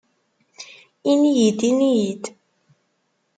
[1.11, 2.23] Ini-iyi-d, ini-iyi-d.